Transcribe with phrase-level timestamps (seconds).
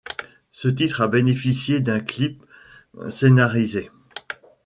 [0.51, 2.43] Ce titre a bénéficié d'un clip
[3.07, 3.91] scénarisé.